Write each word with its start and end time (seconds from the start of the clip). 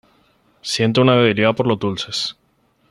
Siente 0.63 0.99
una 0.99 1.15
debilidad 1.15 1.53
por 1.53 1.67
los 1.67 1.77
dulces. 1.77 2.35